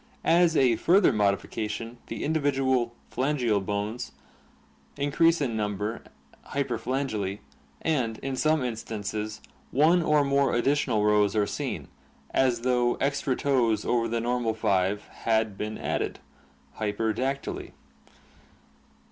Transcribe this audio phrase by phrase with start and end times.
[0.25, 4.13] As a further modification the individual phalangeal bones
[4.97, 6.01] increase in number
[6.55, 7.37] (hyperphalangy)
[7.83, 8.35] and, in.
[8.35, 11.87] some instances, one or more additional rows are seen,
[12.31, 16.17] as though extra toes over the normal five had been added
[16.77, 17.73] (hyper dactyly).